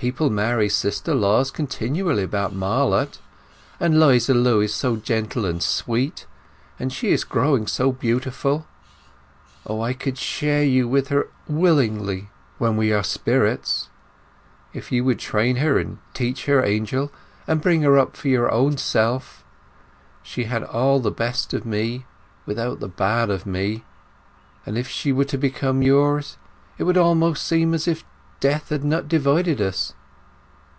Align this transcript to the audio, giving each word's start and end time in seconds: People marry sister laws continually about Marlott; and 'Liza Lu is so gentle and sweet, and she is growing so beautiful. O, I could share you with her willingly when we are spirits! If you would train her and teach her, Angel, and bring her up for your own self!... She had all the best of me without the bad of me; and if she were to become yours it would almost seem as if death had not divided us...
People 0.00 0.30
marry 0.30 0.70
sister 0.70 1.14
laws 1.14 1.50
continually 1.50 2.22
about 2.22 2.54
Marlott; 2.54 3.18
and 3.78 4.00
'Liza 4.00 4.32
Lu 4.32 4.62
is 4.62 4.72
so 4.74 4.96
gentle 4.96 5.44
and 5.44 5.62
sweet, 5.62 6.24
and 6.78 6.90
she 6.90 7.08
is 7.12 7.22
growing 7.22 7.66
so 7.66 7.92
beautiful. 7.92 8.66
O, 9.66 9.82
I 9.82 9.92
could 9.92 10.16
share 10.16 10.64
you 10.64 10.88
with 10.88 11.08
her 11.08 11.28
willingly 11.46 12.30
when 12.56 12.78
we 12.78 12.94
are 12.94 13.02
spirits! 13.04 13.90
If 14.72 14.90
you 14.90 15.04
would 15.04 15.18
train 15.18 15.56
her 15.56 15.78
and 15.78 15.98
teach 16.14 16.46
her, 16.46 16.64
Angel, 16.64 17.12
and 17.46 17.60
bring 17.60 17.82
her 17.82 17.98
up 17.98 18.16
for 18.16 18.28
your 18.28 18.50
own 18.50 18.78
self!... 18.78 19.44
She 20.22 20.44
had 20.44 20.62
all 20.62 21.00
the 21.00 21.10
best 21.10 21.52
of 21.52 21.66
me 21.66 22.06
without 22.46 22.80
the 22.80 22.88
bad 22.88 23.28
of 23.28 23.44
me; 23.44 23.84
and 24.64 24.78
if 24.78 24.88
she 24.88 25.12
were 25.12 25.26
to 25.26 25.36
become 25.36 25.82
yours 25.82 26.38
it 26.78 26.84
would 26.84 26.96
almost 26.96 27.46
seem 27.46 27.74
as 27.74 27.86
if 27.86 28.02
death 28.40 28.70
had 28.70 28.82
not 28.82 29.06
divided 29.06 29.60
us... 29.60 29.92